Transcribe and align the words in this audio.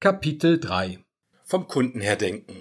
Kapitel 0.00 0.60
3 0.60 1.00
Vom 1.42 1.66
Kunden 1.66 2.00
her 2.00 2.14
denken. 2.14 2.54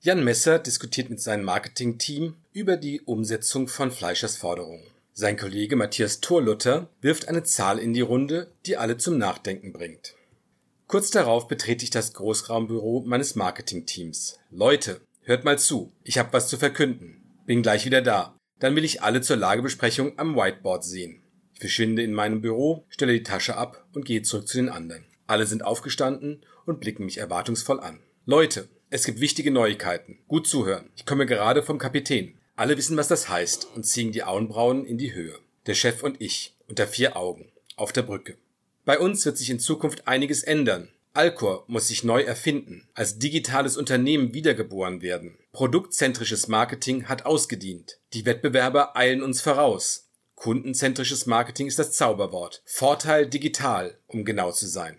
Jan 0.00 0.24
Messer 0.24 0.58
diskutiert 0.58 1.10
mit 1.10 1.20
seinem 1.20 1.44
Marketingteam 1.44 2.36
über 2.54 2.78
die 2.78 3.02
Umsetzung 3.02 3.68
von 3.68 3.90
Fleischers 3.90 4.38
Forderungen. 4.38 4.86
Sein 5.12 5.36
Kollege 5.36 5.76
Matthias 5.76 6.22
Thorlutter 6.22 6.88
wirft 7.02 7.28
eine 7.28 7.42
Zahl 7.42 7.78
in 7.78 7.92
die 7.92 8.00
Runde, 8.00 8.50
die 8.64 8.78
alle 8.78 8.96
zum 8.96 9.18
Nachdenken 9.18 9.74
bringt. 9.74 10.14
Kurz 10.86 11.10
darauf 11.10 11.46
betrete 11.46 11.84
ich 11.84 11.90
das 11.90 12.14
Großraumbüro 12.14 13.04
meines 13.06 13.34
Marketingteams. 13.34 14.38
Leute, 14.50 15.02
hört 15.24 15.44
mal 15.44 15.58
zu, 15.58 15.92
ich 16.04 16.16
habe 16.16 16.32
was 16.32 16.48
zu 16.48 16.56
verkünden. 16.56 17.22
Bin 17.44 17.60
gleich 17.60 17.84
wieder 17.84 18.00
da. 18.00 18.34
Dann 18.60 18.74
will 18.74 18.84
ich 18.84 19.02
alle 19.02 19.20
zur 19.20 19.36
Lagebesprechung 19.36 20.18
am 20.18 20.36
Whiteboard 20.36 20.84
sehen. 20.84 21.22
Ich 21.52 21.60
verschwinde 21.60 22.02
in 22.02 22.14
meinem 22.14 22.40
Büro, 22.40 22.86
stelle 22.88 23.12
die 23.12 23.24
Tasche 23.24 23.58
ab 23.58 23.86
und 23.92 24.06
gehe 24.06 24.22
zurück 24.22 24.48
zu 24.48 24.56
den 24.56 24.70
anderen. 24.70 25.04
Alle 25.28 25.46
sind 25.46 25.64
aufgestanden 25.64 26.42
und 26.64 26.80
blicken 26.80 27.04
mich 27.04 27.18
erwartungsvoll 27.18 27.78
an. 27.80 28.00
Leute, 28.24 28.68
es 28.90 29.04
gibt 29.04 29.20
wichtige 29.20 29.50
Neuigkeiten. 29.50 30.18
Gut 30.26 30.48
zuhören. 30.48 30.90
Ich 30.96 31.04
komme 31.04 31.26
gerade 31.26 31.62
vom 31.62 31.78
Kapitän. 31.78 32.38
Alle 32.56 32.76
wissen, 32.78 32.96
was 32.96 33.08
das 33.08 33.28
heißt 33.28 33.68
und 33.76 33.84
ziehen 33.84 34.10
die 34.10 34.24
Augenbrauen 34.24 34.86
in 34.86 34.96
die 34.96 35.14
Höhe. 35.14 35.38
Der 35.66 35.74
Chef 35.74 36.02
und 36.02 36.20
ich, 36.20 36.56
unter 36.66 36.86
vier 36.86 37.16
Augen, 37.16 37.52
auf 37.76 37.92
der 37.92 38.02
Brücke. 38.02 38.38
Bei 38.86 38.98
uns 38.98 39.24
wird 39.26 39.36
sich 39.36 39.50
in 39.50 39.60
Zukunft 39.60 40.08
einiges 40.08 40.42
ändern. 40.42 40.88
Alcor 41.12 41.64
muss 41.66 41.88
sich 41.88 42.04
neu 42.04 42.22
erfinden, 42.22 42.88
als 42.94 43.18
digitales 43.18 43.76
Unternehmen 43.76 44.32
wiedergeboren 44.32 45.02
werden. 45.02 45.36
Produktzentrisches 45.52 46.48
Marketing 46.48 47.04
hat 47.06 47.26
ausgedient. 47.26 47.98
Die 48.14 48.24
Wettbewerber 48.24 48.96
eilen 48.96 49.22
uns 49.22 49.42
voraus. 49.42 50.08
Kundenzentrisches 50.36 51.26
Marketing 51.26 51.66
ist 51.66 51.78
das 51.78 51.92
Zauberwort. 51.92 52.62
Vorteil 52.64 53.26
digital, 53.26 53.98
um 54.06 54.24
genau 54.24 54.52
zu 54.52 54.66
sein. 54.66 54.96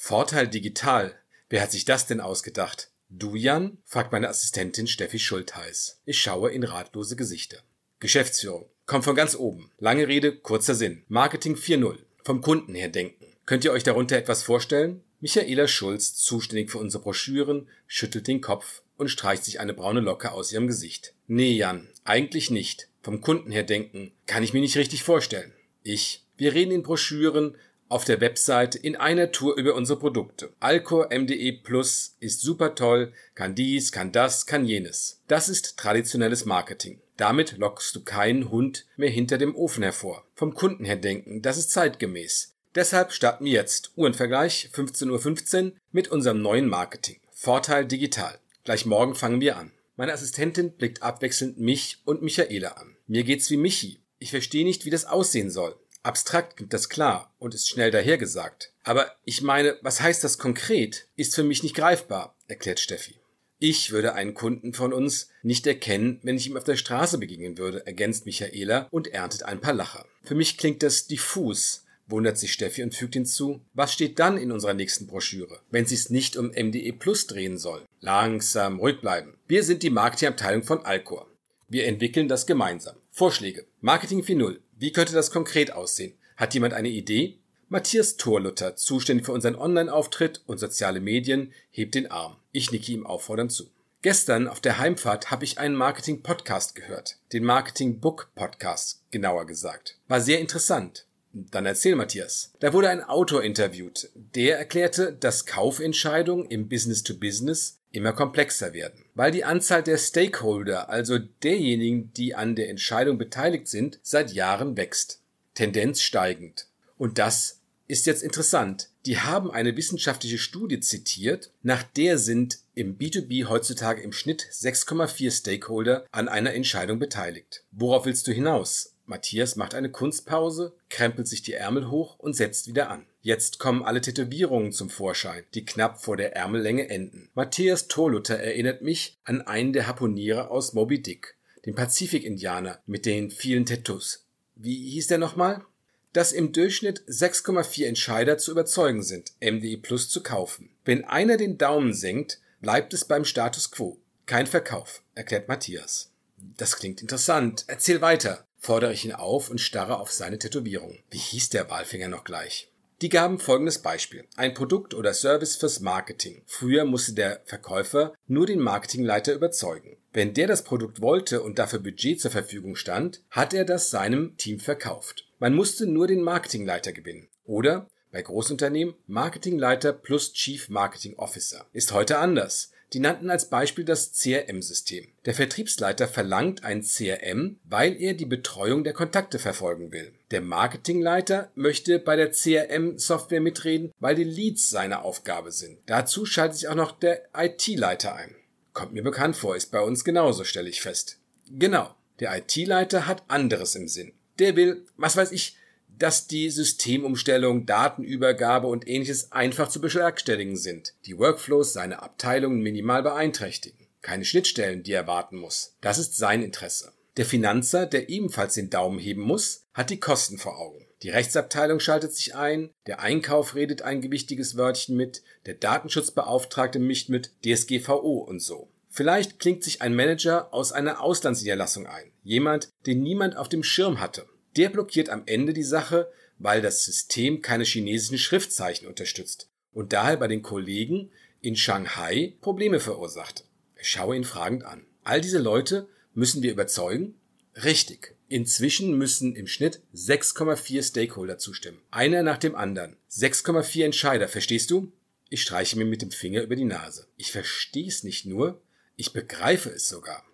Vorteil 0.00 0.46
digital. 0.46 1.18
Wer 1.48 1.60
hat 1.60 1.72
sich 1.72 1.84
das 1.84 2.06
denn 2.06 2.20
ausgedacht? 2.20 2.92
Du, 3.08 3.34
Jan? 3.34 3.78
fragt 3.84 4.12
meine 4.12 4.28
Assistentin 4.28 4.86
Steffi 4.86 5.18
Schultheiß. 5.18 6.00
Ich 6.04 6.22
schaue 6.22 6.52
in 6.52 6.62
ratlose 6.62 7.16
Gesichter. 7.16 7.58
Geschäftsführung. 7.98 8.70
Kommt 8.86 9.02
von 9.02 9.16
ganz 9.16 9.34
oben. 9.34 9.72
Lange 9.78 10.06
Rede, 10.06 10.36
kurzer 10.36 10.76
Sinn. 10.76 11.02
Marketing 11.08 11.56
4.0. 11.56 11.98
Vom 12.22 12.40
Kunden 12.42 12.76
her 12.76 12.88
denken. 12.88 13.26
Könnt 13.44 13.64
ihr 13.64 13.72
euch 13.72 13.82
darunter 13.82 14.16
etwas 14.16 14.44
vorstellen? 14.44 15.02
Michaela 15.18 15.66
Schulz, 15.66 16.14
zuständig 16.14 16.70
für 16.70 16.78
unsere 16.78 17.02
Broschüren, 17.02 17.68
schüttelt 17.88 18.28
den 18.28 18.40
Kopf 18.40 18.82
und 18.96 19.08
streicht 19.08 19.44
sich 19.44 19.58
eine 19.58 19.74
braune 19.74 20.00
Locke 20.00 20.30
aus 20.30 20.52
ihrem 20.52 20.68
Gesicht. 20.68 21.12
Nee, 21.26 21.56
Jan, 21.56 21.88
eigentlich 22.04 22.50
nicht. 22.50 22.88
Vom 23.02 23.20
Kunden 23.20 23.50
her 23.50 23.64
denken, 23.64 24.12
kann 24.26 24.44
ich 24.44 24.52
mir 24.52 24.60
nicht 24.60 24.76
richtig 24.76 25.02
vorstellen. 25.02 25.52
Ich, 25.82 26.24
wir 26.36 26.54
reden 26.54 26.70
in 26.70 26.84
Broschüren 26.84 27.56
auf 27.88 28.04
der 28.04 28.20
Webseite 28.20 28.78
in 28.78 28.96
einer 28.96 29.32
Tour 29.32 29.56
über 29.56 29.74
unsere 29.74 29.98
Produkte. 29.98 30.52
Alcor 30.60 31.08
MDE 31.10 31.52
Plus 31.62 32.16
ist 32.20 32.40
super 32.40 32.74
toll, 32.74 33.12
kann 33.34 33.54
dies, 33.54 33.92
kann 33.92 34.12
das, 34.12 34.46
kann 34.46 34.64
jenes. 34.64 35.20
Das 35.28 35.48
ist 35.48 35.76
traditionelles 35.76 36.44
Marketing. 36.44 37.00
Damit 37.16 37.58
lockst 37.58 37.96
du 37.96 38.04
keinen 38.04 38.50
Hund 38.50 38.86
mehr 38.96 39.10
hinter 39.10 39.38
dem 39.38 39.56
Ofen 39.56 39.82
hervor. 39.82 40.24
Vom 40.34 40.54
Kunden 40.54 40.84
her 40.84 40.96
denken, 40.96 41.42
das 41.42 41.58
ist 41.58 41.70
zeitgemäß. 41.72 42.54
Deshalb 42.74 43.12
starten 43.12 43.44
wir 43.44 43.52
jetzt, 43.52 43.92
Uhrenvergleich 43.96 44.70
15.15 44.72 45.64
Uhr, 45.64 45.72
mit 45.90 46.08
unserem 46.08 46.40
neuen 46.40 46.68
Marketing. 46.68 47.18
Vorteil 47.32 47.86
digital. 47.86 48.38
Gleich 48.64 48.86
morgen 48.86 49.14
fangen 49.14 49.40
wir 49.40 49.56
an. 49.56 49.72
Meine 49.96 50.12
Assistentin 50.12 50.72
blickt 50.72 51.02
abwechselnd 51.02 51.58
mich 51.58 51.98
und 52.04 52.22
Michaela 52.22 52.72
an. 52.72 52.96
Mir 53.08 53.24
geht's 53.24 53.50
wie 53.50 53.56
Michi. 53.56 53.98
Ich 54.20 54.30
verstehe 54.30 54.64
nicht, 54.64 54.84
wie 54.84 54.90
das 54.90 55.06
aussehen 55.06 55.50
soll. 55.50 55.74
Abstrakt 56.02 56.56
klingt 56.56 56.72
das 56.72 56.88
klar 56.88 57.34
und 57.38 57.54
ist 57.54 57.68
schnell 57.68 57.90
dahergesagt. 57.90 58.72
Aber 58.84 59.12
ich 59.24 59.42
meine, 59.42 59.76
was 59.82 60.00
heißt 60.00 60.24
das 60.24 60.38
konkret, 60.38 61.08
ist 61.16 61.34
für 61.34 61.42
mich 61.42 61.62
nicht 61.62 61.74
greifbar, 61.74 62.36
erklärt 62.46 62.80
Steffi. 62.80 63.20
Ich 63.60 63.90
würde 63.90 64.14
einen 64.14 64.34
Kunden 64.34 64.72
von 64.72 64.92
uns 64.92 65.30
nicht 65.42 65.66
erkennen, 65.66 66.20
wenn 66.22 66.36
ich 66.36 66.46
ihm 66.46 66.56
auf 66.56 66.62
der 66.62 66.76
Straße 66.76 67.18
begegnen 67.18 67.58
würde, 67.58 67.84
ergänzt 67.86 68.24
Michaela 68.24 68.86
und 68.92 69.08
erntet 69.08 69.42
ein 69.42 69.60
paar 69.60 69.74
Lacher. 69.74 70.06
Für 70.22 70.36
mich 70.36 70.58
klingt 70.58 70.84
das 70.84 71.08
diffus, 71.08 71.84
wundert 72.06 72.38
sich 72.38 72.52
Steffi 72.52 72.84
und 72.84 72.94
fügt 72.94 73.14
hinzu, 73.14 73.60
was 73.74 73.92
steht 73.92 74.20
dann 74.20 74.38
in 74.38 74.52
unserer 74.52 74.74
nächsten 74.74 75.08
Broschüre, 75.08 75.60
wenn 75.70 75.86
sie 75.86 75.96
es 75.96 76.08
nicht 76.08 76.36
um 76.36 76.50
MDE 76.50 76.92
Plus 76.92 77.26
drehen 77.26 77.58
soll? 77.58 77.84
Langsam, 78.00 78.78
ruhig 78.78 79.00
bleiben. 79.00 79.38
Wir 79.48 79.64
sind 79.64 79.82
die 79.82 79.90
Marketingabteilung 79.90 80.62
von 80.62 80.84
Alcor. 80.84 81.26
Wir 81.66 81.86
entwickeln 81.86 82.28
das 82.28 82.46
gemeinsam. 82.46 82.96
Vorschläge. 83.10 83.66
Marketing 83.80 84.22
4.0. 84.22 84.58
Wie 84.80 84.92
könnte 84.92 85.12
das 85.12 85.32
konkret 85.32 85.72
aussehen? 85.72 86.14
Hat 86.36 86.54
jemand 86.54 86.72
eine 86.72 86.88
Idee? 86.88 87.38
Matthias 87.68 88.16
Thorlutter, 88.16 88.76
zuständig 88.76 89.26
für 89.26 89.32
unseren 89.32 89.56
Online-Auftritt 89.56 90.40
und 90.46 90.58
soziale 90.58 91.00
Medien, 91.00 91.52
hebt 91.72 91.96
den 91.96 92.08
Arm. 92.08 92.36
Ich 92.52 92.70
nicke 92.70 92.92
ihm 92.92 93.04
auffordernd 93.04 93.50
zu. 93.50 93.72
Gestern 94.02 94.46
auf 94.46 94.60
der 94.60 94.78
Heimfahrt 94.78 95.32
habe 95.32 95.42
ich 95.44 95.58
einen 95.58 95.74
Marketing-Podcast 95.74 96.76
gehört. 96.76 97.16
Den 97.32 97.42
Marketing-Book-Podcast, 97.42 99.02
genauer 99.10 99.46
gesagt. 99.46 99.98
War 100.06 100.20
sehr 100.20 100.38
interessant. 100.38 101.07
Dann 101.50 101.66
erzähl, 101.66 101.94
Matthias. 101.94 102.52
Da 102.60 102.72
wurde 102.72 102.90
ein 102.90 103.02
Autor 103.02 103.42
interviewt. 103.42 104.10
Der 104.14 104.58
erklärte, 104.58 105.12
dass 105.12 105.46
Kaufentscheidungen 105.46 106.46
im 106.46 106.68
Business-to-Business 106.68 107.78
immer 107.90 108.12
komplexer 108.12 108.74
werden, 108.74 109.04
weil 109.14 109.32
die 109.32 109.44
Anzahl 109.44 109.82
der 109.82 109.98
Stakeholder, 109.98 110.90
also 110.90 111.18
derjenigen, 111.18 112.12
die 112.12 112.34
an 112.34 112.54
der 112.54 112.68
Entscheidung 112.68 113.18
beteiligt 113.18 113.68
sind, 113.68 113.98
seit 114.02 114.32
Jahren 114.32 114.76
wächst. 114.76 115.20
Tendenz 115.54 116.02
steigend. 116.02 116.66
Und 116.98 117.18
das 117.18 117.60
ist 117.88 118.06
jetzt 118.06 118.22
interessant. 118.22 118.90
Die 119.06 119.18
haben 119.18 119.50
eine 119.50 119.76
wissenschaftliche 119.76 120.38
Studie 120.38 120.80
zitiert, 120.80 121.50
nach 121.62 121.82
der 121.82 122.18
sind 122.18 122.58
im 122.74 122.98
B2B 122.98 123.46
heutzutage 123.46 124.02
im 124.02 124.12
Schnitt 124.12 124.46
6,4 124.52 125.30
Stakeholder 125.30 126.04
an 126.12 126.28
einer 126.28 126.52
Entscheidung 126.52 126.98
beteiligt. 126.98 127.64
Worauf 127.72 128.04
willst 128.04 128.26
du 128.26 128.32
hinaus? 128.32 128.94
Matthias 129.08 129.56
macht 129.56 129.74
eine 129.74 129.90
Kunstpause, 129.90 130.74
krempelt 130.90 131.26
sich 131.26 131.42
die 131.42 131.54
Ärmel 131.54 131.90
hoch 131.90 132.18
und 132.18 132.34
setzt 132.34 132.66
wieder 132.66 132.90
an. 132.90 133.06
Jetzt 133.22 133.58
kommen 133.58 133.82
alle 133.82 134.00
Tätowierungen 134.00 134.72
zum 134.72 134.90
Vorschein, 134.90 135.44
die 135.54 135.64
knapp 135.64 136.00
vor 136.00 136.16
der 136.16 136.36
Ärmellänge 136.36 136.88
enden. 136.88 137.30
Matthias 137.34 137.88
Thorlutter 137.88 138.38
erinnert 138.38 138.82
mich 138.82 139.18
an 139.24 139.40
einen 139.42 139.72
der 139.72 139.86
Harpuniere 139.86 140.50
aus 140.50 140.74
Moby 140.74 141.00
Dick, 141.00 141.36
den 141.64 141.74
Pazifik-Indianer 141.74 142.80
mit 142.86 143.06
den 143.06 143.30
vielen 143.30 143.66
Tattoos. 143.66 144.26
Wie 144.54 144.90
hieß 144.90 145.08
der 145.08 145.18
nochmal? 145.18 145.64
Dass 146.12 146.32
im 146.32 146.52
Durchschnitt 146.52 147.02
6,4 147.08 147.86
Entscheider 147.86 148.38
zu 148.38 148.50
überzeugen 148.50 149.02
sind, 149.02 149.32
MDI 149.40 149.76
Plus 149.76 150.08
zu 150.08 150.22
kaufen. 150.22 150.70
Wenn 150.84 151.04
einer 151.04 151.36
den 151.36 151.58
Daumen 151.58 151.92
senkt, 151.92 152.40
bleibt 152.60 152.92
es 152.92 153.04
beim 153.04 153.24
Status 153.24 153.70
quo. 153.70 153.98
Kein 154.26 154.46
Verkauf, 154.46 155.02
erklärt 155.14 155.48
Matthias. 155.48 156.10
Das 156.56 156.76
klingt 156.76 157.02
interessant. 157.02 157.64
Erzähl 157.68 158.00
weiter 158.00 158.47
fordere 158.58 158.92
ich 158.92 159.04
ihn 159.04 159.12
auf 159.12 159.50
und 159.50 159.60
starre 159.60 159.98
auf 159.98 160.10
seine 160.10 160.38
Tätowierung. 160.38 160.98
Wie 161.10 161.18
hieß 161.18 161.50
der 161.50 161.70
Walfinger 161.70 162.08
noch 162.08 162.24
gleich? 162.24 162.70
Die 163.00 163.08
gaben 163.08 163.38
folgendes 163.38 163.78
Beispiel. 163.78 164.24
Ein 164.34 164.54
Produkt 164.54 164.92
oder 164.92 165.14
Service 165.14 165.54
fürs 165.54 165.78
Marketing. 165.78 166.42
Früher 166.46 166.84
musste 166.84 167.12
der 167.12 167.42
Verkäufer 167.44 168.12
nur 168.26 168.46
den 168.46 168.58
Marketingleiter 168.58 169.34
überzeugen. 169.34 169.98
Wenn 170.12 170.34
der 170.34 170.48
das 170.48 170.64
Produkt 170.64 171.00
wollte 171.00 171.42
und 171.42 171.60
dafür 171.60 171.78
Budget 171.78 172.20
zur 172.20 172.32
Verfügung 172.32 172.74
stand, 172.74 173.22
hat 173.30 173.54
er 173.54 173.64
das 173.64 173.90
seinem 173.90 174.36
Team 174.36 174.58
verkauft. 174.58 175.28
Man 175.38 175.54
musste 175.54 175.86
nur 175.86 176.08
den 176.08 176.22
Marketingleiter 176.22 176.92
gewinnen. 176.92 177.28
Oder 177.44 177.86
bei 178.10 178.22
Großunternehmen 178.22 178.94
Marketingleiter 179.06 179.92
plus 179.92 180.32
Chief 180.32 180.68
Marketing 180.68 181.14
Officer. 181.18 181.66
Ist 181.72 181.92
heute 181.92 182.18
anders. 182.18 182.72
Die 182.94 183.00
nannten 183.00 183.28
als 183.28 183.50
Beispiel 183.50 183.84
das 183.84 184.12
CRM-System. 184.12 185.08
Der 185.26 185.34
Vertriebsleiter 185.34 186.08
verlangt 186.08 186.64
ein 186.64 186.82
CRM, 186.82 187.58
weil 187.64 188.00
er 188.00 188.14
die 188.14 188.24
Betreuung 188.24 188.82
der 188.82 188.94
Kontakte 188.94 189.38
verfolgen 189.38 189.92
will. 189.92 190.14
Der 190.30 190.40
Marketingleiter 190.40 191.50
möchte 191.54 191.98
bei 191.98 192.16
der 192.16 192.30
CRM-Software 192.32 193.42
mitreden, 193.42 193.92
weil 194.00 194.14
die 194.14 194.24
Leads 194.24 194.70
seine 194.70 195.02
Aufgabe 195.02 195.52
sind. 195.52 195.78
Dazu 195.84 196.24
schaltet 196.24 196.58
sich 196.58 196.68
auch 196.68 196.74
noch 196.74 196.92
der 196.92 197.28
IT-Leiter 197.36 198.14
ein. 198.14 198.34
Kommt 198.72 198.94
mir 198.94 199.02
bekannt 199.02 199.36
vor, 199.36 199.54
ist 199.54 199.70
bei 199.70 199.80
uns 199.80 200.02
genauso, 200.04 200.44
stelle 200.44 200.70
ich 200.70 200.80
fest. 200.80 201.18
Genau, 201.50 201.94
der 202.20 202.38
IT-Leiter 202.38 203.06
hat 203.06 203.24
anderes 203.28 203.74
im 203.74 203.88
Sinn. 203.88 204.12
Der 204.38 204.56
will, 204.56 204.86
was 204.96 205.16
weiß 205.16 205.32
ich, 205.32 205.57
dass 205.98 206.26
die 206.26 206.50
Systemumstellung, 206.50 207.66
Datenübergabe 207.66 208.66
und 208.66 208.86
ähnliches 208.86 209.32
einfach 209.32 209.68
zu 209.68 209.80
bewerkstelligen 209.80 210.56
sind, 210.56 210.94
die 211.06 211.18
Workflows 211.18 211.72
seine 211.72 212.02
Abteilungen 212.02 212.60
minimal 212.60 213.02
beeinträchtigen. 213.02 213.86
Keine 214.00 214.24
Schnittstellen, 214.24 214.82
die 214.82 214.92
er 214.92 215.06
warten 215.06 215.36
muss. 215.36 215.76
Das 215.80 215.98
ist 215.98 216.16
sein 216.16 216.42
Interesse. 216.42 216.92
Der 217.16 217.26
Finanzer, 217.26 217.84
der 217.84 218.08
ebenfalls 218.08 218.54
den 218.54 218.70
Daumen 218.70 218.98
heben 218.98 219.22
muss, 219.22 219.64
hat 219.74 219.90
die 219.90 219.98
Kosten 220.00 220.38
vor 220.38 220.58
Augen. 220.58 220.86
Die 221.02 221.10
Rechtsabteilung 221.10 221.80
schaltet 221.80 222.12
sich 222.12 222.34
ein, 222.34 222.70
der 222.86 223.00
Einkauf 223.00 223.54
redet 223.54 223.82
ein 223.82 224.00
gewichtiges 224.00 224.56
Wörtchen 224.56 224.96
mit, 224.96 225.22
der 225.46 225.54
Datenschutzbeauftragte 225.54 226.78
mischt 226.78 227.08
mit 227.08 227.32
DSGVO 227.44 228.18
und 228.18 228.40
so. 228.40 228.68
Vielleicht 228.88 229.38
klingt 229.38 229.62
sich 229.62 229.82
ein 229.82 229.94
Manager 229.94 230.52
aus 230.52 230.72
einer 230.72 231.00
Auslandsniederlassung 231.00 231.86
ein, 231.86 232.10
jemand, 232.22 232.70
den 232.86 233.02
niemand 233.02 233.36
auf 233.36 233.48
dem 233.48 233.62
Schirm 233.62 234.00
hatte. 234.00 234.26
Der 234.56 234.70
blockiert 234.70 235.08
am 235.08 235.22
Ende 235.26 235.52
die 235.52 235.62
Sache, 235.62 236.10
weil 236.38 236.62
das 236.62 236.84
System 236.84 237.42
keine 237.42 237.64
chinesischen 237.64 238.18
Schriftzeichen 238.18 238.86
unterstützt 238.86 239.48
und 239.72 239.92
daher 239.92 240.16
bei 240.16 240.28
den 240.28 240.42
Kollegen, 240.42 241.10
in 241.40 241.56
Shanghai 241.56 242.34
Probleme 242.40 242.80
verursachte. 242.80 243.44
Ich 243.80 243.88
schaue 243.88 244.16
ihn 244.16 244.24
fragend 244.24 244.64
an. 244.64 244.84
All 245.04 245.20
diese 245.20 245.38
Leute 245.38 245.88
müssen 246.14 246.42
wir 246.42 246.50
überzeugen? 246.50 247.14
Richtig. 247.62 248.16
Inzwischen 248.28 248.98
müssen 248.98 249.36
im 249.36 249.46
Schnitt 249.46 249.80
6,4 249.94 250.82
Stakeholder 250.82 251.38
zustimmen. 251.38 251.80
Einer 251.90 252.22
nach 252.22 252.38
dem 252.38 252.54
anderen. 252.54 252.96
6,4 253.10 253.84
Entscheider, 253.84 254.28
verstehst 254.28 254.70
du? 254.70 254.92
Ich 255.30 255.42
streiche 255.42 255.78
mir 255.78 255.84
mit 255.84 256.02
dem 256.02 256.10
Finger 256.10 256.42
über 256.42 256.56
die 256.56 256.64
Nase. 256.64 257.06
Ich 257.16 257.32
verstehe 257.32 257.86
es 257.86 258.02
nicht 258.02 258.26
nur, 258.26 258.60
ich 258.96 259.12
begreife 259.12 259.70
es 259.70 259.88
sogar. 259.88 260.24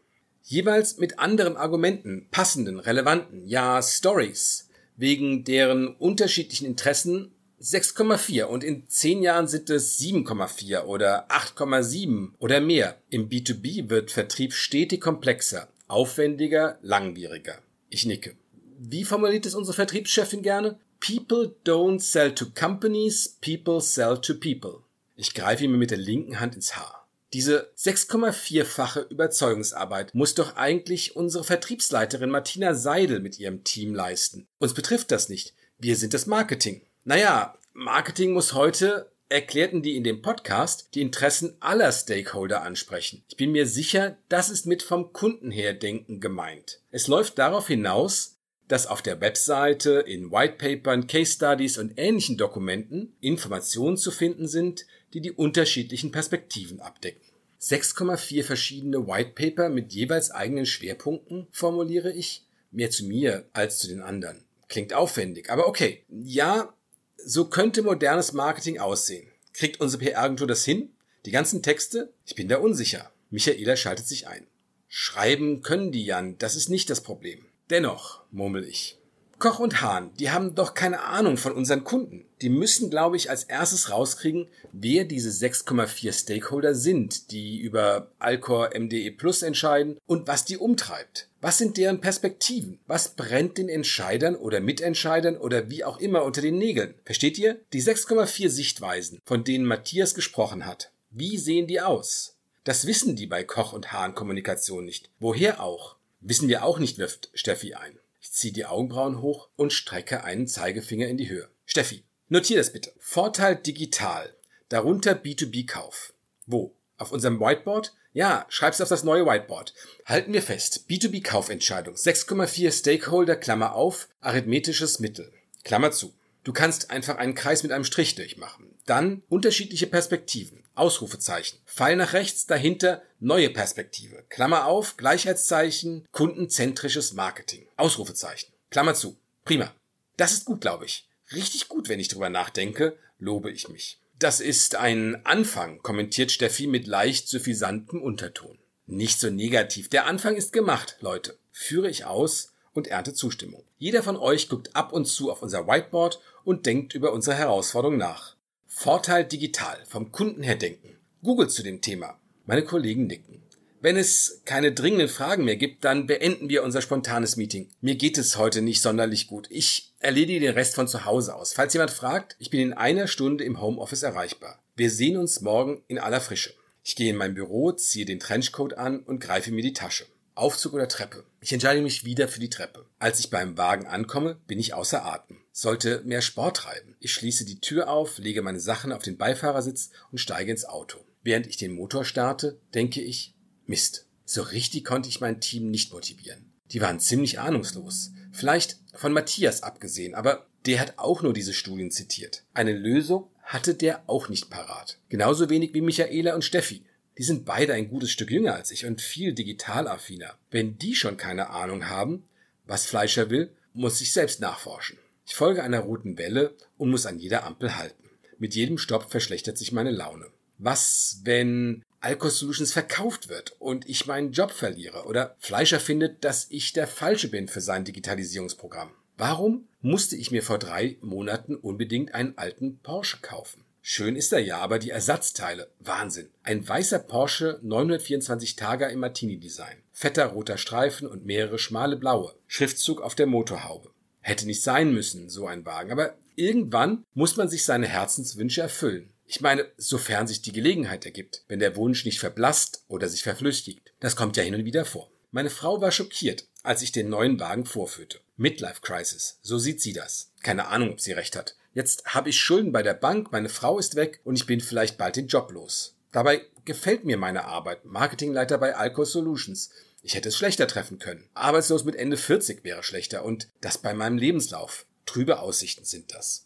Jeweils 0.46 0.98
mit 0.98 1.18
anderen 1.18 1.56
Argumenten, 1.56 2.28
passenden, 2.30 2.78
relevanten, 2.78 3.48
ja, 3.48 3.80
Stories, 3.82 4.68
wegen 4.94 5.42
deren 5.44 5.88
unterschiedlichen 5.96 6.66
Interessen 6.66 7.32
6,4 7.62 8.44
und 8.44 8.62
in 8.62 8.86
10 8.86 9.22
Jahren 9.22 9.48
sind 9.48 9.70
es 9.70 9.98
7,4 9.98 10.82
oder 10.82 11.30
8,7 11.30 12.32
oder 12.38 12.60
mehr. 12.60 12.98
Im 13.08 13.30
B2B 13.30 13.88
wird 13.88 14.10
Vertrieb 14.10 14.52
stetig 14.52 15.00
komplexer, 15.00 15.68
aufwendiger, 15.88 16.78
langwieriger. 16.82 17.58
Ich 17.88 18.04
nicke. 18.04 18.36
Wie 18.78 19.04
formuliert 19.04 19.46
es 19.46 19.54
unsere 19.54 19.74
Vertriebschefin 19.74 20.42
gerne? 20.42 20.78
People 21.00 21.54
don't 21.64 22.00
sell 22.00 22.34
to 22.34 22.46
companies, 22.54 23.38
people 23.40 23.80
sell 23.80 24.20
to 24.20 24.34
people. 24.34 24.80
Ich 25.16 25.32
greife 25.32 25.64
ihm 25.64 25.78
mit 25.78 25.90
der 25.90 25.98
linken 25.98 26.38
Hand 26.38 26.54
ins 26.54 26.76
Haar. 26.76 27.03
Diese 27.34 27.72
6,4-fache 27.76 29.08
Überzeugungsarbeit 29.10 30.14
muss 30.14 30.36
doch 30.36 30.54
eigentlich 30.54 31.16
unsere 31.16 31.42
Vertriebsleiterin 31.42 32.30
Martina 32.30 32.74
Seidel 32.74 33.18
mit 33.18 33.40
ihrem 33.40 33.64
Team 33.64 33.92
leisten. 33.92 34.46
Uns 34.60 34.72
betrifft 34.72 35.10
das 35.10 35.28
nicht. 35.28 35.52
Wir 35.76 35.96
sind 35.96 36.14
das 36.14 36.26
Marketing. 36.26 36.82
Naja, 37.02 37.58
Marketing 37.72 38.34
muss 38.34 38.52
heute, 38.52 39.10
erklärten 39.28 39.82
die 39.82 39.96
in 39.96 40.04
dem 40.04 40.22
Podcast, 40.22 40.90
die 40.94 41.00
Interessen 41.00 41.56
aller 41.58 41.90
Stakeholder 41.90 42.62
ansprechen. 42.62 43.24
Ich 43.28 43.36
bin 43.36 43.50
mir 43.50 43.66
sicher, 43.66 44.16
das 44.28 44.48
ist 44.48 44.66
mit 44.66 44.84
vom 44.84 45.12
Kunden 45.12 45.50
her 45.50 45.74
denken 45.74 46.20
gemeint. 46.20 46.82
Es 46.92 47.08
läuft 47.08 47.38
darauf 47.38 47.66
hinaus, 47.66 48.33
dass 48.68 48.86
auf 48.86 49.02
der 49.02 49.20
Webseite, 49.20 50.04
in 50.06 50.30
Whitepapern, 50.30 51.06
Case 51.06 51.32
Studies 51.32 51.78
und 51.78 51.92
ähnlichen 51.96 52.36
Dokumenten 52.36 53.14
Informationen 53.20 53.96
zu 53.96 54.10
finden 54.10 54.48
sind, 54.48 54.86
die 55.12 55.20
die 55.20 55.32
unterschiedlichen 55.32 56.10
Perspektiven 56.10 56.80
abdecken. 56.80 57.20
6,4 57.60 58.44
verschiedene 58.44 59.06
Whitepaper 59.06 59.68
mit 59.70 59.92
jeweils 59.92 60.30
eigenen 60.30 60.66
Schwerpunkten 60.66 61.46
formuliere 61.50 62.12
ich. 62.12 62.44
Mehr 62.70 62.90
zu 62.90 63.04
mir 63.04 63.48
als 63.52 63.78
zu 63.78 63.88
den 63.88 64.02
anderen. 64.02 64.44
Klingt 64.68 64.92
aufwendig, 64.92 65.50
aber 65.50 65.68
okay. 65.68 66.04
Ja, 66.10 66.74
so 67.16 67.46
könnte 67.46 67.82
modernes 67.82 68.32
Marketing 68.32 68.80
aussehen. 68.80 69.30
Kriegt 69.52 69.80
unsere 69.80 70.04
PR-Agentur 70.04 70.46
das 70.46 70.64
hin? 70.64 70.90
Die 71.24 71.30
ganzen 71.30 71.62
Texte? 71.62 72.12
Ich 72.26 72.34
bin 72.34 72.48
da 72.48 72.58
unsicher. 72.58 73.12
Michaela 73.30 73.76
schaltet 73.76 74.06
sich 74.06 74.26
ein. 74.26 74.46
Schreiben 74.88 75.62
können 75.62 75.92
die 75.92 76.04
Jan, 76.04 76.36
das 76.38 76.56
ist 76.56 76.68
nicht 76.68 76.90
das 76.90 77.02
Problem. 77.02 77.46
Dennoch, 77.70 78.22
murmel 78.30 78.64
ich. 78.64 78.98
Koch 79.38 79.58
und 79.58 79.82
Hahn, 79.82 80.10
die 80.18 80.30
haben 80.30 80.54
doch 80.54 80.74
keine 80.74 81.02
Ahnung 81.02 81.36
von 81.36 81.52
unseren 81.52 81.84
Kunden. 81.84 82.24
Die 82.40 82.48
müssen, 82.48 82.88
glaube 82.88 83.16
ich, 83.16 83.30
als 83.30 83.44
erstes 83.44 83.90
rauskriegen, 83.90 84.48
wer 84.72 85.04
diese 85.04 85.30
6,4 85.30 86.12
Stakeholder 86.12 86.74
sind, 86.74 87.30
die 87.30 87.58
über 87.58 88.10
Alcor 88.18 88.70
MDE 88.74 89.10
Plus 89.10 89.42
entscheiden 89.42 89.98
und 90.06 90.28
was 90.28 90.44
die 90.44 90.56
umtreibt. 90.56 91.28
Was 91.40 91.58
sind 91.58 91.76
deren 91.76 92.00
Perspektiven? 92.00 92.80
Was 92.86 93.16
brennt 93.16 93.58
den 93.58 93.68
Entscheidern 93.68 94.36
oder 94.36 94.60
Mitentscheidern 94.60 95.36
oder 95.36 95.68
wie 95.68 95.84
auch 95.84 95.98
immer 95.98 96.22
unter 96.24 96.40
den 96.40 96.56
Nägeln? 96.56 96.94
Versteht 97.04 97.38
ihr? 97.38 97.60
Die 97.72 97.82
6,4 97.82 98.48
Sichtweisen, 98.48 99.18
von 99.26 99.44
denen 99.44 99.66
Matthias 99.66 100.14
gesprochen 100.14 100.64
hat. 100.64 100.90
Wie 101.10 101.36
sehen 101.38 101.66
die 101.66 101.80
aus? 101.80 102.38
Das 102.64 102.86
wissen 102.86 103.14
die 103.14 103.26
bei 103.26 103.44
Koch 103.44 103.74
und 103.74 103.92
Hahn 103.92 104.14
Kommunikation 104.14 104.86
nicht. 104.86 105.10
Woher 105.18 105.62
auch? 105.62 105.93
Wissen 106.26 106.48
wir 106.48 106.64
auch 106.64 106.78
nicht, 106.78 106.96
wirft 106.96 107.28
Steffi 107.34 107.74
ein. 107.74 107.98
Ich 108.18 108.32
ziehe 108.32 108.52
die 108.54 108.64
Augenbrauen 108.64 109.20
hoch 109.20 109.50
und 109.56 109.74
strecke 109.74 110.24
einen 110.24 110.46
Zeigefinger 110.46 111.06
in 111.06 111.18
die 111.18 111.28
Höhe. 111.28 111.50
Steffi, 111.66 112.02
notier 112.30 112.56
das 112.56 112.72
bitte. 112.72 112.94
Vorteil 112.98 113.56
digital. 113.56 114.34
Darunter 114.70 115.12
B2B-Kauf. 115.12 116.14
Wo? 116.46 116.74
Auf 116.96 117.12
unserem 117.12 117.40
Whiteboard? 117.40 117.92
Ja, 118.14 118.46
schreib's 118.48 118.80
auf 118.80 118.88
das 118.88 119.04
neue 119.04 119.26
Whiteboard. 119.26 119.74
Halten 120.06 120.32
wir 120.32 120.40
fest. 120.40 120.86
B2B-Kaufentscheidung. 120.88 121.94
6,4 121.94 122.72
Stakeholder, 122.72 123.36
Klammer 123.36 123.74
auf, 123.74 124.08
arithmetisches 124.22 125.00
Mittel. 125.00 125.30
Klammer 125.62 125.92
zu. 125.92 126.14
Du 126.44 126.52
kannst 126.52 126.90
einfach 126.90 127.16
einen 127.16 127.34
Kreis 127.34 127.62
mit 127.62 127.72
einem 127.72 127.84
Strich 127.84 128.14
durchmachen. 128.14 128.78
Dann 128.84 129.22
unterschiedliche 129.28 129.86
Perspektiven. 129.86 130.62
Ausrufezeichen. 130.74 131.58
Pfeil 131.66 131.96
nach 131.96 132.12
rechts, 132.12 132.46
dahinter 132.46 133.02
neue 133.18 133.48
Perspektive. 133.48 134.24
Klammer 134.28 134.66
auf, 134.66 134.96
Gleichheitszeichen, 134.96 136.06
kundenzentrisches 136.12 137.14
Marketing. 137.14 137.66
Ausrufezeichen. 137.76 138.52
Klammer 138.70 138.94
zu. 138.94 139.16
Prima. 139.44 139.74
Das 140.16 140.32
ist 140.32 140.44
gut, 140.44 140.60
glaube 140.60 140.84
ich. 140.84 141.08
Richtig 141.32 141.68
gut, 141.68 141.88
wenn 141.88 142.00
ich 142.00 142.08
drüber 142.08 142.28
nachdenke, 142.28 142.98
lobe 143.18 143.50
ich 143.50 143.68
mich. 143.68 144.00
Das 144.18 144.40
ist 144.40 144.76
ein 144.76 145.24
Anfang, 145.24 145.78
kommentiert 145.80 146.30
Steffi 146.30 146.66
mit 146.66 146.86
leicht 146.86 147.28
suffisantem 147.28 148.02
Unterton. 148.02 148.58
Nicht 148.86 149.18
so 149.18 149.30
negativ. 149.30 149.88
Der 149.88 150.06
Anfang 150.06 150.36
ist 150.36 150.52
gemacht, 150.52 150.96
Leute. 151.00 151.38
Führe 151.52 151.88
ich 151.88 152.04
aus 152.04 152.52
und 152.72 152.86
ernte 152.88 153.14
Zustimmung. 153.14 153.64
Jeder 153.84 154.02
von 154.02 154.16
euch 154.16 154.48
guckt 154.48 154.74
ab 154.74 154.94
und 154.94 155.04
zu 155.04 155.30
auf 155.30 155.42
unser 155.42 155.66
Whiteboard 155.66 156.18
und 156.42 156.64
denkt 156.64 156.94
über 156.94 157.12
unsere 157.12 157.36
Herausforderung 157.36 157.98
nach. 157.98 158.34
Vorteil 158.66 159.26
digital, 159.26 159.76
vom 159.86 160.10
Kunden 160.10 160.42
her 160.42 160.54
denken. 160.54 160.96
Google 161.22 161.50
zu 161.50 161.62
dem 161.62 161.82
Thema. 161.82 162.18
Meine 162.46 162.64
Kollegen 162.64 163.06
nicken. 163.06 163.42
Wenn 163.82 163.98
es 163.98 164.40
keine 164.46 164.72
dringenden 164.72 165.10
Fragen 165.10 165.44
mehr 165.44 165.56
gibt, 165.56 165.84
dann 165.84 166.06
beenden 166.06 166.48
wir 166.48 166.64
unser 166.64 166.80
spontanes 166.80 167.36
Meeting. 167.36 167.68
Mir 167.82 167.96
geht 167.96 168.16
es 168.16 168.38
heute 168.38 168.62
nicht 168.62 168.80
sonderlich 168.80 169.26
gut. 169.26 169.48
Ich 169.50 169.92
erledige 169.98 170.40
den 170.40 170.54
Rest 170.54 170.76
von 170.76 170.88
zu 170.88 171.04
Hause 171.04 171.34
aus. 171.34 171.52
Falls 171.52 171.74
jemand 171.74 171.90
fragt, 171.90 172.36
ich 172.38 172.48
bin 172.48 172.60
in 172.60 172.72
einer 172.72 173.06
Stunde 173.06 173.44
im 173.44 173.60
Homeoffice 173.60 174.02
erreichbar. 174.02 174.64
Wir 174.76 174.90
sehen 174.90 175.18
uns 175.18 175.42
morgen 175.42 175.84
in 175.88 175.98
aller 175.98 176.22
Frische. 176.22 176.54
Ich 176.82 176.96
gehe 176.96 177.10
in 177.10 177.18
mein 177.18 177.34
Büro, 177.34 177.70
ziehe 177.72 178.06
den 178.06 178.18
Trenchcoat 178.18 178.72
an 178.78 179.00
und 179.00 179.20
greife 179.20 179.52
mir 179.52 179.62
die 179.62 179.74
Tasche. 179.74 180.06
Aufzug 180.34 180.72
oder 180.72 180.88
Treppe? 180.88 181.24
Ich 181.44 181.52
entscheide 181.52 181.82
mich 181.82 182.06
wieder 182.06 182.26
für 182.26 182.40
die 182.40 182.48
Treppe. 182.48 182.86
Als 182.98 183.20
ich 183.20 183.28
beim 183.28 183.58
Wagen 183.58 183.86
ankomme, 183.86 184.40
bin 184.46 184.58
ich 184.58 184.72
außer 184.72 185.04
Atem. 185.04 185.42
Sollte 185.52 186.00
mehr 186.06 186.22
Sport 186.22 186.56
treiben. 186.56 186.96
Ich 187.00 187.12
schließe 187.12 187.44
die 187.44 187.60
Tür 187.60 187.90
auf, 187.90 188.16
lege 188.16 188.40
meine 188.40 188.60
Sachen 188.60 188.92
auf 188.92 189.02
den 189.02 189.18
Beifahrersitz 189.18 189.90
und 190.10 190.16
steige 190.16 190.50
ins 190.50 190.64
Auto. 190.64 191.04
Während 191.22 191.46
ich 191.46 191.58
den 191.58 191.74
Motor 191.74 192.06
starte, 192.06 192.58
denke 192.72 193.02
ich, 193.02 193.34
Mist. 193.66 194.06
So 194.24 194.40
richtig 194.40 194.86
konnte 194.86 195.10
ich 195.10 195.20
mein 195.20 195.42
Team 195.42 195.70
nicht 195.70 195.92
motivieren. 195.92 196.50
Die 196.70 196.80
waren 196.80 196.98
ziemlich 196.98 197.40
ahnungslos. 197.40 198.12
Vielleicht 198.32 198.78
von 198.94 199.12
Matthias 199.12 199.62
abgesehen, 199.62 200.14
aber 200.14 200.46
der 200.64 200.80
hat 200.80 200.94
auch 200.96 201.20
nur 201.20 201.34
diese 201.34 201.52
Studien 201.52 201.90
zitiert. 201.90 202.44
Eine 202.54 202.72
Lösung 202.72 203.28
hatte 203.42 203.74
der 203.74 204.08
auch 204.08 204.30
nicht 204.30 204.48
parat. 204.48 204.98
Genauso 205.10 205.50
wenig 205.50 205.74
wie 205.74 205.82
Michaela 205.82 206.34
und 206.34 206.42
Steffi. 206.42 206.86
Die 207.16 207.22
sind 207.22 207.44
beide 207.44 207.74
ein 207.74 207.88
gutes 207.88 208.10
Stück 208.10 208.30
jünger 208.30 208.54
als 208.54 208.70
ich 208.70 208.86
und 208.86 209.00
viel 209.00 209.32
digitalaffiner. 209.32 210.36
Wenn 210.50 210.78
die 210.78 210.94
schon 210.94 211.16
keine 211.16 211.50
Ahnung 211.50 211.88
haben, 211.88 212.24
was 212.66 212.86
Fleischer 212.86 213.30
will, 213.30 213.52
muss 213.72 214.00
ich 214.00 214.12
selbst 214.12 214.40
nachforschen. 214.40 214.98
Ich 215.26 215.34
folge 215.34 215.62
einer 215.62 215.80
roten 215.80 216.18
Welle 216.18 216.54
und 216.76 216.90
muss 216.90 217.06
an 217.06 217.18
jeder 217.18 217.44
Ampel 217.44 217.76
halten. 217.76 218.10
Mit 218.38 218.54
jedem 218.54 218.78
Stopp 218.78 219.10
verschlechtert 219.10 219.58
sich 219.58 219.72
meine 219.72 219.90
Laune. 219.90 220.26
Was, 220.58 221.20
wenn 221.24 221.82
Alco 222.00 222.28
Solutions 222.28 222.72
verkauft 222.72 223.28
wird 223.28 223.56
und 223.60 223.88
ich 223.88 224.06
meinen 224.06 224.32
Job 224.32 224.50
verliere 224.50 225.04
oder 225.04 225.36
Fleischer 225.38 225.80
findet, 225.80 226.24
dass 226.24 226.46
ich 226.50 226.72
der 226.72 226.86
Falsche 226.86 227.28
bin 227.28 227.48
für 227.48 227.60
sein 227.60 227.84
Digitalisierungsprogramm. 227.84 228.90
Warum 229.16 229.68
musste 229.80 230.16
ich 230.16 230.30
mir 230.30 230.42
vor 230.42 230.58
drei 230.58 230.98
Monaten 231.00 231.54
unbedingt 231.54 232.14
einen 232.14 232.36
alten 232.36 232.78
Porsche 232.80 233.18
kaufen? 233.22 233.64
Schön 233.86 234.16
ist 234.16 234.32
er 234.32 234.38
ja, 234.38 234.60
aber 234.60 234.78
die 234.78 234.88
Ersatzteile, 234.88 235.70
Wahnsinn. 235.78 236.30
Ein 236.42 236.66
weißer 236.66 237.00
Porsche 237.00 237.60
924 237.60 238.56
Tage 238.56 238.86
im 238.86 239.00
Martini-Design. 239.00 239.76
Fetter 239.92 240.24
roter 240.24 240.56
Streifen 240.56 241.06
und 241.06 241.26
mehrere 241.26 241.58
schmale 241.58 241.98
blaue. 241.98 242.34
Schriftzug 242.46 243.02
auf 243.02 243.14
der 243.14 243.26
Motorhaube. 243.26 243.90
Hätte 244.22 244.46
nicht 244.46 244.62
sein 244.62 244.94
müssen, 244.94 245.28
so 245.28 245.46
ein 245.46 245.66
Wagen, 245.66 245.92
aber 245.92 246.16
irgendwann 246.34 247.04
muss 247.12 247.36
man 247.36 247.50
sich 247.50 247.66
seine 247.66 247.86
Herzenswünsche 247.86 248.62
erfüllen. 248.62 249.12
Ich 249.26 249.42
meine, 249.42 249.66
sofern 249.76 250.26
sich 250.26 250.40
die 250.40 250.52
Gelegenheit 250.52 251.04
ergibt, 251.04 251.44
wenn 251.48 251.58
der 251.58 251.76
Wunsch 251.76 252.06
nicht 252.06 252.20
verblasst 252.20 252.84
oder 252.88 253.10
sich 253.10 253.22
verflüchtigt. 253.22 253.92
Das 254.00 254.16
kommt 254.16 254.38
ja 254.38 254.44
hin 254.44 254.54
und 254.54 254.64
wieder 254.64 254.86
vor. 254.86 255.10
Meine 255.30 255.50
Frau 255.50 255.82
war 255.82 255.92
schockiert, 255.92 256.46
als 256.62 256.80
ich 256.80 256.92
den 256.92 257.10
neuen 257.10 257.38
Wagen 257.38 257.66
vorführte. 257.66 258.20
Midlife 258.38 258.80
Crisis, 258.80 259.40
so 259.42 259.58
sieht 259.58 259.82
sie 259.82 259.92
das. 259.92 260.32
Keine 260.42 260.68
Ahnung, 260.68 260.92
ob 260.92 261.02
sie 261.02 261.12
recht 261.12 261.36
hat. 261.36 261.54
Jetzt 261.74 262.04
habe 262.06 262.30
ich 262.30 262.40
Schulden 262.40 262.70
bei 262.70 262.84
der 262.84 262.94
Bank, 262.94 263.32
meine 263.32 263.48
Frau 263.48 263.78
ist 263.78 263.96
weg 263.96 264.20
und 264.22 264.36
ich 264.36 264.46
bin 264.46 264.60
vielleicht 264.60 264.96
bald 264.96 265.16
den 265.16 265.26
Job 265.26 265.50
los. 265.50 265.96
Dabei 266.12 266.42
gefällt 266.64 267.04
mir 267.04 267.16
meine 267.16 267.44
Arbeit, 267.44 267.84
Marketingleiter 267.84 268.58
bei 268.58 268.76
Alco 268.76 269.04
Solutions. 269.04 269.70
Ich 270.02 270.14
hätte 270.14 270.28
es 270.28 270.36
schlechter 270.36 270.68
treffen 270.68 271.00
können. 271.00 271.28
Arbeitslos 271.34 271.84
mit 271.84 271.96
Ende 271.96 272.16
40 272.16 272.62
wäre 272.62 272.84
schlechter 272.84 273.24
und 273.24 273.48
das 273.60 273.78
bei 273.78 273.92
meinem 273.92 274.18
Lebenslauf. 274.18 274.86
Trübe 275.04 275.40
Aussichten 275.40 275.84
sind 275.84 276.14
das. 276.14 276.43